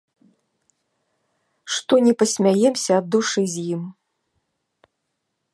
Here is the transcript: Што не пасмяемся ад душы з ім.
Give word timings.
Што 1.75 1.93
не 2.07 2.13
пасмяемся 2.23 2.91
ад 3.01 3.05
душы 3.17 3.41
з 3.57 3.69
ім. 3.77 3.81